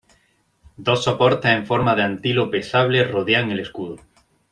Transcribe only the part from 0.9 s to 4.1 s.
soportes en forma de antílope sable rodean el escudo.